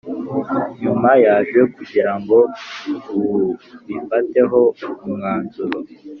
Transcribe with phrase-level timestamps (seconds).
[0.81, 2.37] nyuma yaje kugira ngo
[3.15, 4.59] bubifateho
[5.05, 5.77] umwanzuro